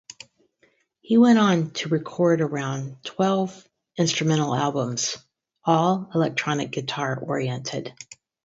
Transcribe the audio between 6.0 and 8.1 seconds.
electric guitar oriented.